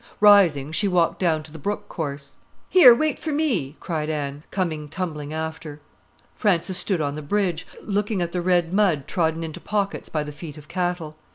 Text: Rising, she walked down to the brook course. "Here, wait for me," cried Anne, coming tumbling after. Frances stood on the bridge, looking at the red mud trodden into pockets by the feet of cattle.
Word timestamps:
Rising, 0.19 0.71
she 0.71 0.87
walked 0.87 1.19
down 1.19 1.43
to 1.43 1.51
the 1.51 1.59
brook 1.59 1.87
course. 1.87 2.37
"Here, 2.69 2.95
wait 2.95 3.19
for 3.19 3.31
me," 3.31 3.75
cried 3.79 4.09
Anne, 4.09 4.41
coming 4.49 4.89
tumbling 4.89 5.31
after. 5.31 5.79
Frances 6.35 6.77
stood 6.77 7.01
on 7.01 7.13
the 7.13 7.21
bridge, 7.21 7.67
looking 7.83 8.19
at 8.19 8.31
the 8.31 8.41
red 8.41 8.73
mud 8.73 9.07
trodden 9.07 9.43
into 9.43 9.59
pockets 9.61 10.09
by 10.09 10.23
the 10.23 10.31
feet 10.31 10.57
of 10.57 10.67
cattle. 10.67 11.17